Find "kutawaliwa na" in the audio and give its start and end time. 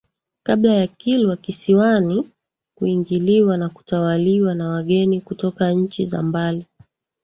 3.69-4.69